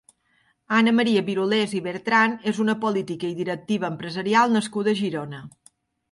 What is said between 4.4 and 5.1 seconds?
nascuda a